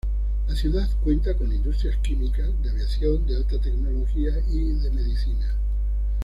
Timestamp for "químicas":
1.97-2.49